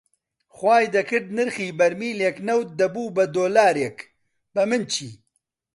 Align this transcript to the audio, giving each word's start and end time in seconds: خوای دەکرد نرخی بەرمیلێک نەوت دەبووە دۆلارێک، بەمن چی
خوای 0.55 0.85
دەکرد 0.95 1.27
نرخی 1.37 1.75
بەرمیلێک 1.79 2.37
نەوت 2.47 2.69
دەبووە 2.79 3.25
دۆلارێک، 3.35 3.97
بەمن 4.53 4.83
چی 4.93 5.09